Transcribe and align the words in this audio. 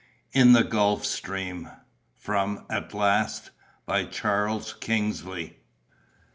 IN 0.33 0.53
THE 0.53 0.63
GULF 0.63 1.05
STREAM 1.05 1.69
(From 2.15 2.65
At 2.71 2.91
Last.) 2.91 3.51
By 3.85 4.05
CHARLES 4.05 4.73
KINGSLEY. 4.79 5.57